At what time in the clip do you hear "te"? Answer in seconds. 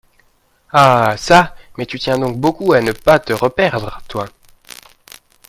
3.19-3.33